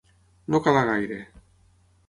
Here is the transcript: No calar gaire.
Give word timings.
No 0.55 0.61
calar 0.69 0.83
gaire. 0.91 1.21